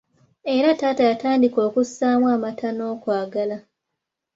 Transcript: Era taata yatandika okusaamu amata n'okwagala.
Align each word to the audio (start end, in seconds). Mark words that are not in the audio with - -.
Era 0.55 0.69
taata 0.79 1.03
yatandika 1.09 1.57
okusaamu 1.67 2.25
amata 2.35 2.67
n'okwagala. 2.73 3.57